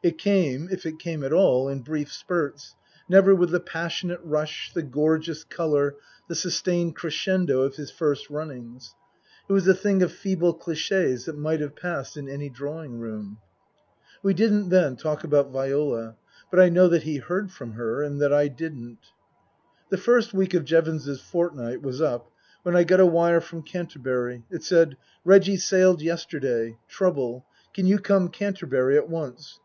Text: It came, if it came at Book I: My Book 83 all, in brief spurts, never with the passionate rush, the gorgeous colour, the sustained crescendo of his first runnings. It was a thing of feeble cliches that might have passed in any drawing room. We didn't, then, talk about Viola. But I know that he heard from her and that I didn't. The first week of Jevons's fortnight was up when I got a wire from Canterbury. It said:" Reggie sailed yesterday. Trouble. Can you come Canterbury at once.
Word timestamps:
It 0.00 0.16
came, 0.16 0.68
if 0.70 0.86
it 0.86 1.00
came 1.00 1.24
at 1.24 1.32
Book 1.32 1.40
I: 1.40 1.42
My 1.42 1.42
Book 1.42 1.42
83 1.42 1.42
all, 1.50 1.68
in 1.68 1.80
brief 1.82 2.12
spurts, 2.12 2.76
never 3.08 3.34
with 3.34 3.50
the 3.50 3.58
passionate 3.58 4.20
rush, 4.22 4.72
the 4.72 4.82
gorgeous 4.84 5.42
colour, 5.42 5.96
the 6.28 6.36
sustained 6.36 6.94
crescendo 6.94 7.62
of 7.62 7.74
his 7.74 7.90
first 7.90 8.30
runnings. 8.30 8.94
It 9.48 9.52
was 9.52 9.66
a 9.66 9.74
thing 9.74 10.00
of 10.04 10.12
feeble 10.12 10.54
cliches 10.54 11.24
that 11.24 11.36
might 11.36 11.58
have 11.58 11.74
passed 11.74 12.16
in 12.16 12.28
any 12.28 12.48
drawing 12.48 13.00
room. 13.00 13.38
We 14.22 14.34
didn't, 14.34 14.68
then, 14.68 14.94
talk 14.94 15.24
about 15.24 15.50
Viola. 15.50 16.14
But 16.48 16.60
I 16.60 16.68
know 16.68 16.86
that 16.86 17.02
he 17.02 17.16
heard 17.16 17.50
from 17.50 17.72
her 17.72 18.04
and 18.04 18.22
that 18.22 18.32
I 18.32 18.46
didn't. 18.46 18.98
The 19.90 19.98
first 19.98 20.32
week 20.32 20.54
of 20.54 20.64
Jevons's 20.64 21.20
fortnight 21.20 21.82
was 21.82 22.00
up 22.00 22.30
when 22.62 22.76
I 22.76 22.84
got 22.84 23.00
a 23.00 23.06
wire 23.06 23.40
from 23.40 23.64
Canterbury. 23.64 24.44
It 24.48 24.62
said:" 24.62 24.96
Reggie 25.24 25.56
sailed 25.56 26.02
yesterday. 26.02 26.76
Trouble. 26.86 27.44
Can 27.74 27.86
you 27.86 27.98
come 27.98 28.28
Canterbury 28.28 28.96
at 28.96 29.08
once. 29.08 29.58